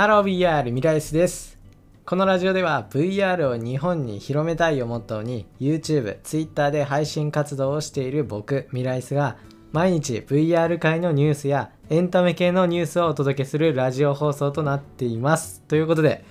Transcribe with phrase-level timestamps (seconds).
[0.00, 1.58] Hello VR ミライスです。
[2.06, 9.36] このラジオでは VR を日本に広めたいをモットーに YouTube、Twitter で配信活動をしている僕、ミライスが
[9.72, 15.60] 毎日 VR 界のニュースやエンタメ系のニュースをお届けするラジオ放送となっています。
[15.68, 16.24] ということで、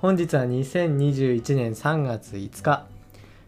[0.00, 2.86] 本日は2021年3月5日。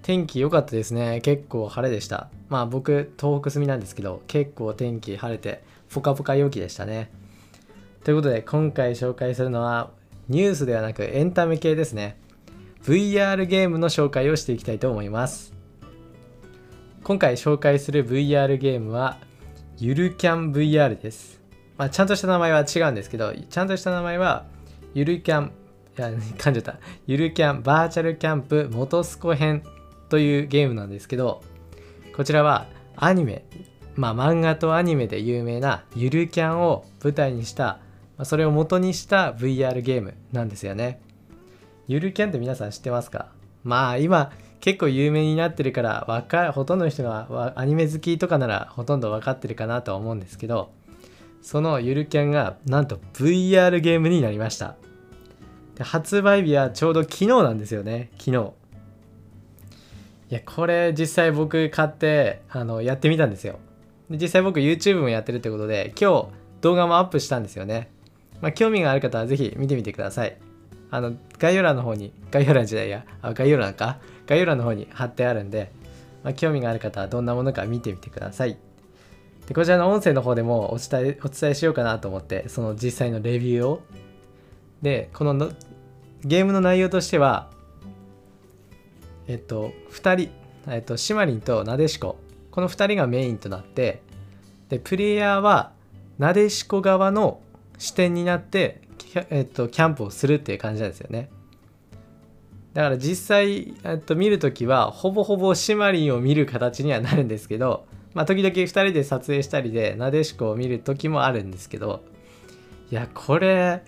[0.00, 1.20] 天気良かったですね。
[1.20, 2.30] 結構晴れでした。
[2.48, 5.62] まあ僕、東北住みなんですけど、結構天気晴れて、
[5.92, 7.10] ポカポカ陽気でしたね。
[8.04, 9.90] ということで今回紹介するのは
[10.28, 12.18] ニュースではなくエンタメ系ですね。
[12.84, 15.52] VR ゲームの紹介をしていきたいと思います。
[17.02, 19.18] 今回紹介する VR ゲームは
[19.78, 21.40] ゆるキャン VR です、
[21.76, 24.44] まあ、ちゃんとした名前は違うんですけどちゃんとした名前は
[24.92, 25.52] ゆるキャン
[25.96, 26.78] いや噛んじゃった。
[27.06, 29.62] ゆるキャンバーチャルキャンプ元スコ編
[30.08, 31.42] というゲームなんですけど
[32.14, 33.44] こちらはアニメ
[33.94, 37.80] まあ漫画とアニメで有名なゆるキャンを舞台にした
[38.18, 41.00] まあそれを元にした VR ゲームなんですよね。
[41.86, 43.28] ゆるキャンって皆さん知ってますか？
[43.64, 50.72] まあ今結構有名になってるからわかほとんどの人がアニメ好きとかならほとんど分かってるかなとは思うんですけど
[51.40, 54.74] そのゆるキャンがなんと VR ゲームになりました。
[55.76, 58.10] で発売日はちょうど昨日なんですよね。
[58.18, 58.52] 昨日。
[60.30, 63.60] いやこれ実際僕買ってあのやってみたんですよ。
[64.10, 66.26] で実際僕 YouTube もやってるってことで今日
[66.60, 67.90] 動画もアップしたんですよね。
[68.40, 70.36] まあ、興味がある方はぜひ見てみてください。
[70.90, 75.70] あの、概要欄の方に、概要欄時代や、あ、概要欄か概要欄の方に貼ってあるんで、
[76.22, 78.58] まあ、興味がある方はどんなものか見てみてください。
[79.46, 83.82] で、こちらの音声の方でもお伝え、お伝えしようかなと思って、その実際のレビューを。
[84.82, 85.50] で、このの
[86.22, 87.50] ゲームの内容としては、
[89.26, 90.30] えっと、2人、
[90.66, 92.18] えっと、シマリンとナデシコ、
[92.50, 94.02] この2人がメインとなって、
[94.68, 95.72] で、プレイヤーは、
[96.18, 97.40] ナデシコ側の
[97.78, 98.82] 視点になって、
[99.30, 101.30] えっと、キャンプをするっていう感じなんですよね。
[102.74, 112.04] だから実際、えっと、見るときはほぼほぼシマリンを見る形にはなるんですけど、まあ、時々2人で撮影したりでなでしこを見る時もあるんですけど
[112.90, 113.82] いやこれ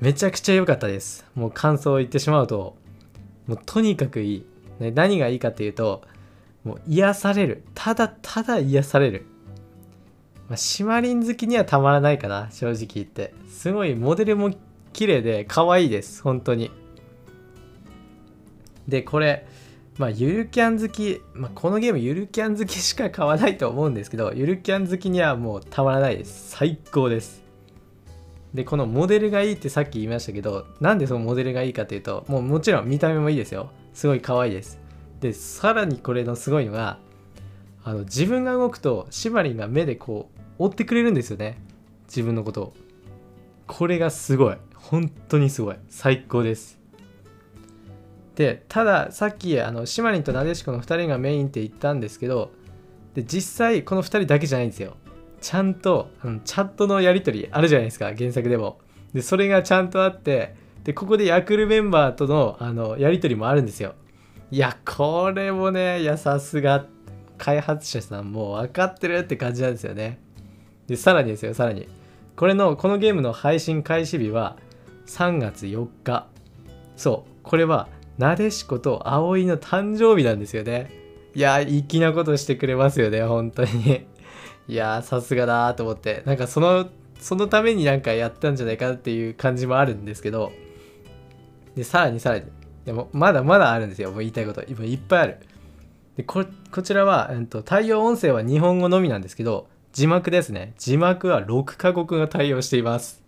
[0.00, 1.24] めちゃくちゃ良かったです。
[1.36, 2.76] もう感想を言ってしまうと
[3.46, 4.46] もうとにかくいい、
[4.80, 6.02] 何がいいかっていうと
[6.64, 7.62] もう癒される。
[7.74, 9.26] ただただ癒される。
[10.52, 13.32] まあ、シマリン好きにはたまらないかな正直言って。
[13.48, 14.50] すごいモデルも
[14.92, 16.70] 綺麗で可愛いです本当に。
[18.86, 19.46] でこれ
[19.96, 26.50] まあゆるキャン好き、まあ、このゲームゆるキャン好きしか買わないと思うんですけどゆるキャン好きにはもうたまらないです。
[26.50, 27.42] 最高です。
[28.52, 33.70] でこのモデルがいいってさっき言いましたけどなんでそのモデルがいいかというともうもちろん見た目もいいですよ。
[33.94, 34.78] すごい可愛いです。
[35.20, 36.98] でさらにこれのすごいのが
[37.84, 41.58] あの自分が動くとシマリンが目でこう追ってくれるんですよね。
[42.06, 42.72] 自分のことを。
[43.66, 44.56] これがすごい。
[44.74, 45.76] 本当にすごい。
[45.88, 46.78] 最高です。
[48.34, 52.50] でたださっきあのシマリンとナデシコの2人がメインって言ったんですけど
[53.14, 54.96] で実際この2人だけじゃないんですよ。
[55.40, 58.14] ちゃんと、うん、チャットのやり取りあるじゃないですか。
[58.16, 58.78] 原作でも。
[59.12, 60.54] でそれがちゃんとあって
[60.84, 63.94] でここでヤクルメンバーとのあのやり取りもあるんですよ。
[64.50, 66.86] いやこれもねいやさすが。
[67.42, 70.20] 開発者さんもう分かってるって感じなんですよね。
[70.86, 71.88] でさらにですよさらに。
[72.36, 74.56] これのこのゲームの配信開始日は
[75.06, 76.28] 3月4日
[76.94, 77.30] そう。
[77.42, 80.92] これはなでしこと葵の誕生日なんですよね。
[81.34, 84.06] いや粋なことしてくれますよね本当に。
[84.68, 86.22] いやさすがだと思って。
[86.24, 86.86] なんかその
[87.18, 90.52] そのためになんかやったんじゃないかなっていう感じもあるんですけど。
[91.74, 92.44] でさらにさらに。
[92.84, 94.10] でもまだまだあるんですよ。
[94.12, 94.62] もう言いたいこと。
[94.68, 95.38] 今いっぱいある。
[96.16, 96.44] でこ
[96.82, 100.74] ちらは、えっと、対応音声は日本語のみなんですけど字幕ですね。
[100.78, 103.22] 字幕は6カ国が対応しています。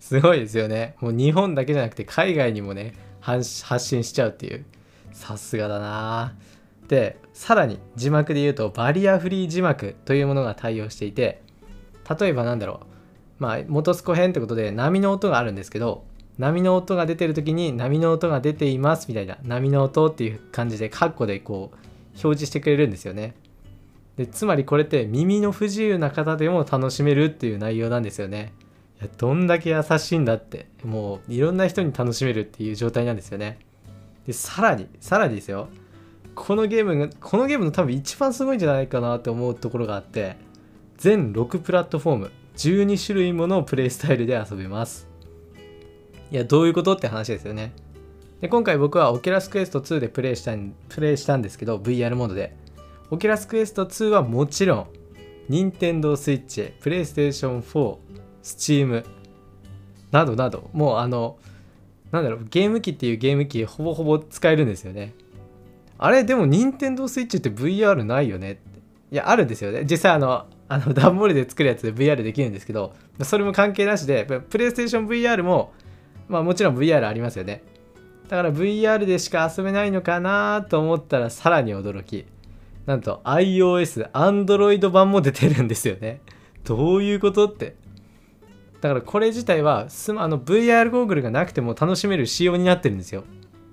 [0.00, 0.96] すごいですよね。
[1.00, 3.44] もう日本だけじゃなくて海外にもね発
[3.78, 4.64] 信しちゃうっていう。
[5.12, 6.34] さすがだな。
[6.88, 11.42] でさらに字幕で言うとバリアフリー字幕というものが対応していて
[12.18, 12.86] 例えばなんだろう。
[13.38, 16.04] まあ元スコ編ってことで波の音があるんですけど
[16.38, 21.76] 波の音が出てる時に波の音が出ていますみたいな波の音っていう感じでカッコでこう
[22.22, 23.34] 表示してくれるんですよね。
[24.16, 28.52] でつまりこれって耳の不自由な方でも楽しめるっていう内容なんですよね。
[29.00, 30.66] いやどんだけ優しいんだって。
[30.84, 33.58] もういろんな人に楽しめるっていう状態なんですよね。
[34.26, 35.68] でさらにさらにですよ。
[36.34, 40.36] このゲームがこのゲームの多分一番すごいんじゃないかなって思うところがあって
[40.98, 45.08] 全6プラットフォーム12種類ものプレイスタイルで遊べます。
[46.30, 47.72] いやどういうことって話ですよね。
[48.40, 52.54] で今回僕は Oculus Quest 2でプレイしたんプレイしたんですけど VR モードで。
[53.10, 54.86] Oculus Quest 2はもちろん
[55.48, 57.96] Nintendo Switch、PlayStation 4、
[58.42, 59.04] Steam
[60.10, 60.68] などなど。
[60.72, 61.38] もうあの
[62.12, 65.14] なんだろうゲーム機っていうゲーム機ほぼほぼ使えるんですよね。
[65.98, 68.60] あれでも任天堂 switch って VR ないよね
[69.10, 69.86] いやあるんですよね。
[69.88, 72.92] 実際あのあの段ボールで作るやつで VR できるんですけど
[73.22, 75.72] それも関係なしでプレイステーション VR も
[76.28, 77.62] まあもちろん VR ありますよね。
[78.28, 82.26] だから VR でしか遊べないのかなと思ったらさらに驚き。
[82.86, 86.20] なんと iOS、Android 版も出てるんですよね。
[86.64, 87.74] どういうことって。
[88.80, 93.24] だからこれ自体はスマあの VR ゴーグルがなくても楽しめる仕様になってるんですよ。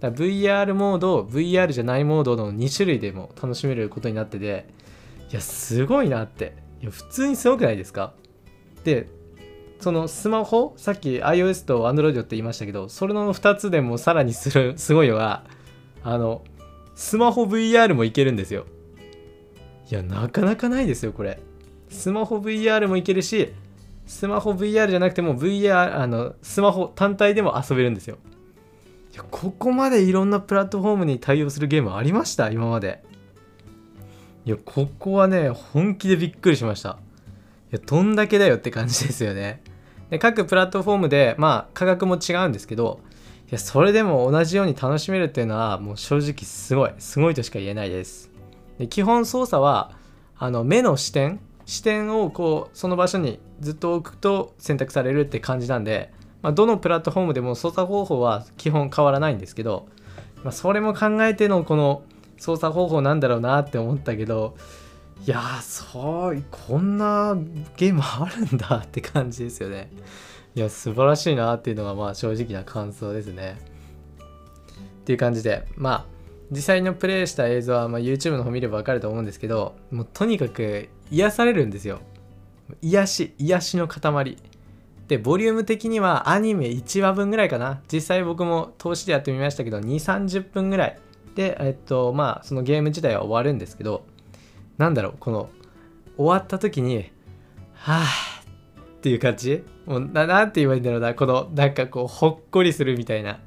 [0.00, 4.66] だから VR モード VR じゃないモードの2種類でも楽しめることになってて。
[5.30, 6.54] いやすごいなって。
[6.80, 8.14] いや普通にすごくないですか？
[8.84, 9.08] で
[9.80, 15.44] そのスマホさっき iOS と Android って言いましたけどそれの2つでもさらにする すごいのが
[16.02, 16.42] あの
[16.94, 18.64] スマホ VR もいけるんですよ。
[19.90, 21.38] いやなかなかないですよこれ。
[21.88, 23.52] スマホ VR もいけるし
[24.06, 28.18] スマホ VR じゃなくても VR あのスマホ単体でも遊べるんですよ。
[29.14, 32.50] いやここまでいろんなプラットフォームに対応するゲームありました？
[32.50, 33.02] 今まで。
[34.44, 36.98] いやここはね本気でびっくりしました。
[37.70, 39.62] いやどんだけだよって感じですよね。
[40.10, 43.00] で各プラットフォームでまあ価格も違うんですけど
[43.50, 48.30] いやそれでも同じように楽しめるっていうのはもう正直すごいすごいとしか言えないです。
[48.78, 49.92] で基本操作は
[50.36, 59.86] あの目の視点視点をこうその場所にずっと置くと選択されるって感じなんで、まあ、どのプラットフォームでも操作方法は基本変わらないんですけど、
[60.44, 62.02] まあ、それも考えてのこの
[62.38, 64.56] 操作方法なんだろうなって思ったけど
[65.26, 67.36] いやそうこんな
[67.76, 69.90] ゲームあるんだって感じですよね。
[70.54, 73.58] いや素晴らしいなっていうのがまあ正直な感想ですね。
[75.02, 76.06] っていう感じでまあ
[76.50, 82.00] 実際のプレイした映像はま YouTube の方見れば分かると思うんですけどもうとにかく癒されるんですよ。
[82.80, 84.36] 癒し癒しの塊。
[85.08, 87.80] でボリューム的にはアニメ1話分ぐらいかな。
[87.92, 90.98] 実際僕も投資でやってみましたけど2 3 0分ぐらい。
[91.34, 94.04] でえっとまあそのゲーム自体は終わるんですけど
[94.78, 95.50] なんだろうこの
[96.16, 97.10] 終わった時に
[97.74, 98.42] はあ
[98.80, 99.62] っていう感じ？
[99.86, 101.14] もうななんて言えばいいんだろうな。
[101.14, 103.40] このなんかこうほっこりするみたいな。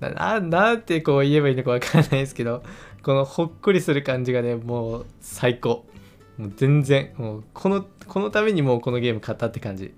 [0.00, 2.62] ななんてこう言えばいいのかわからないですけど
[3.02, 5.84] このほっこりする感じがねもう最高。
[6.38, 9.92] もう全然もうこのこのためにもうこのゲーム買ったって感じ。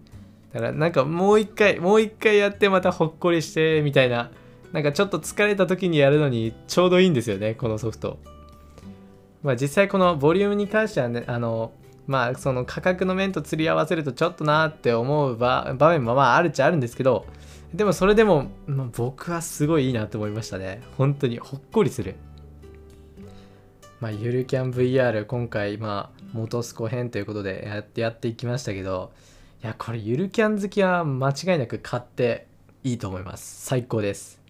[0.52, 4.30] だからなんかもう一回もう一回やってまたほっこりしてみたいな。
[4.72, 8.18] なんかちょっと疲れた時にやるのにちょうどいいんですよねこのソフト。
[9.44, 11.72] まあ実際このボリュームに関してはねあの
[12.06, 17.26] まあその価格の面と釣り合わせるとちょっとなって思う場面もまああるっちゃあるんですけど
[17.74, 20.80] でもそれでも、まあ、僕はすごいいいなと思いましたね。
[20.96, 22.14] 本当にほっこりする。
[24.00, 29.12] まあゆるキャン VR 今回まあ元スコ編ということでやってやっていきましたけど
[29.62, 32.46] いやこれゆるキャン好きは間違いなく買って
[32.84, 33.66] いいと思います。
[33.66, 34.40] 最高です。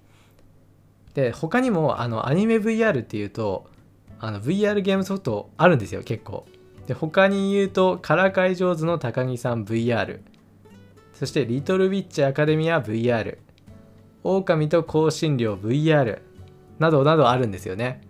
[1.14, 3.66] で他にもあのアニメ VR っていうと
[4.24, 6.46] あの VR ゲームソフトあるんですよ結構。
[6.86, 10.20] で他に言うとからかい上手の高木さん VR
[11.14, 13.38] そしてリトルウィッチアカデミア VR
[14.22, 16.20] 狼と香辛料 VR
[16.78, 18.00] などなどあるんですよね。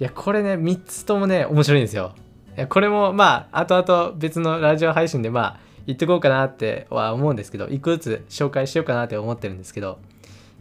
[0.00, 2.14] いやこれね3つともね面白いんですよ。
[2.56, 9.98] いやこれもまあ後々別のラジオ配信でまあ言ってこうかなっては思うんですけど一個ずつ紹介しようかなって思ってるんですけど。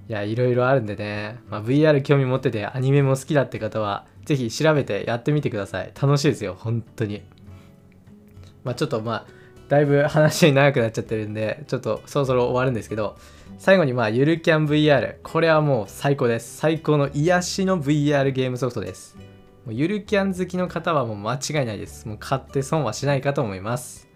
[0.10, 5.92] いやいろいろあるんでね、まあ、VR 興味持っててアニメも好きだって方は是非調べてやってみてください。
[6.00, 7.24] 楽しいですよ本当に。
[8.64, 9.26] まあちょっとまあ
[9.70, 13.18] だいぶ話長くなっちゃってるんでちょっとそろそろ終わるんですけど
[13.58, 16.58] 最後にまあゆるキャン VR これはもう最高です。
[16.58, 19.16] 最高の癒しの VR ゲームソフトです。
[19.66, 22.08] もうゆるキャン好きの方はもう間違いないです。
[22.08, 24.10] もう買って損はしないかと思います。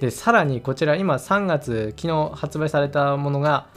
[0.00, 3.68] でさらにこちら今3月昨日発売されたものが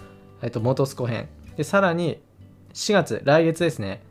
[0.45, 1.27] えっと、元栖湖編。
[1.57, 2.21] で、さらに、
[2.75, 4.03] 4月、来月ですね。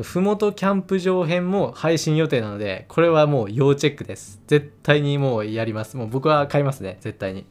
[0.00, 4.40] ふもとキャンプ場編も配信予定なので、これはもう要チェックです。
[4.46, 5.96] 絶対にもうやります。
[5.96, 7.44] もう僕は買いますね、絶対に。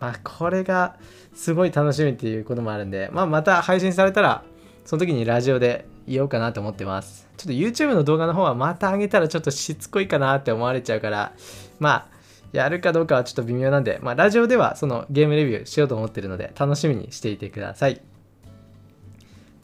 [0.00, 0.96] まあ、これが
[1.34, 4.42] すごい楽しみっていうこともあるんで、まあ、また配信されたら、
[4.84, 7.28] その時にラジオで言おうかなと思ってます。
[7.36, 11.32] ちょっと YouTube の動画の方はまた上げたらちょっとしつこいかなって思われちゃうから、
[11.78, 12.19] まあ、
[12.52, 18.00] やるかどうかはちょっと微妙なんで、まあ、ラジオではそのゲームレビューしようと思ってるので、楽しみにしていてください。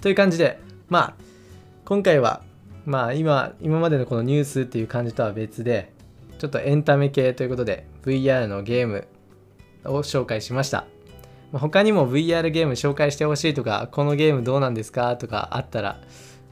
[0.01, 1.15] という感じで、まあ、
[1.85, 2.43] 今回は、
[2.85, 5.93] まあ、今、今までのこのニュースっていう感じとは別で、
[6.39, 9.09] ちょっとエンタメ系ということで、VR のゲーム
[9.85, 10.85] を紹介しました。
[11.53, 16.01] 他にも VR ゲーム紹介してほしいとか、このゲームどうなんですかとかあったら、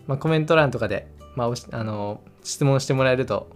[0.06, 3.48] まあ、コメント欄とかで、まあ、あの質問してもらえると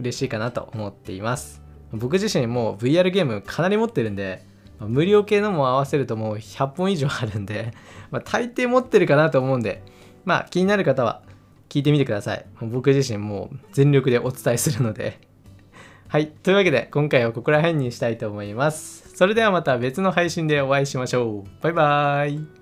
[0.00, 1.61] 嬉しいかなと思っています。
[1.92, 4.44] 僕自身も VR ゲームかなり持ってるんで
[4.88, 7.72] 無料系のも合わせるともう100本以上あるんで、
[8.10, 9.82] まあ、大抵持ってるかなと思うんで、
[10.24, 11.22] まあ気になる方は
[11.68, 12.44] 聞いてみてください。
[12.60, 15.20] 僕自身もう全力でお伝えするので。
[16.08, 16.28] はい。
[16.28, 19.16] というわけで今回はここら辺にしたいと思います。
[19.16, 21.62] それではまた別の配信でお会いしましょう。
[21.62, 22.61] バイバーイ。